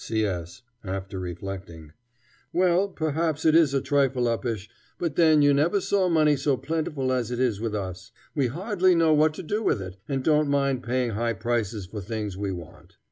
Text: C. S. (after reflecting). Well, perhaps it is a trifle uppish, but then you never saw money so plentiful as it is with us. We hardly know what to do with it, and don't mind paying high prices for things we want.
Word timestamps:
C. 0.03 0.25
S. 0.25 0.63
(after 0.83 1.19
reflecting). 1.19 1.93
Well, 2.51 2.87
perhaps 2.87 3.45
it 3.45 3.53
is 3.53 3.71
a 3.75 3.81
trifle 3.83 4.23
uppish, 4.27 4.67
but 4.97 5.15
then 5.15 5.43
you 5.43 5.53
never 5.53 5.79
saw 5.79 6.09
money 6.09 6.35
so 6.37 6.57
plentiful 6.57 7.13
as 7.13 7.29
it 7.29 7.39
is 7.39 7.61
with 7.61 7.75
us. 7.75 8.11
We 8.33 8.47
hardly 8.47 8.95
know 8.95 9.13
what 9.13 9.35
to 9.35 9.43
do 9.43 9.61
with 9.61 9.79
it, 9.79 9.97
and 10.09 10.23
don't 10.23 10.49
mind 10.49 10.81
paying 10.81 11.11
high 11.11 11.33
prices 11.33 11.85
for 11.85 12.01
things 12.01 12.35
we 12.35 12.51
want. 12.51 12.97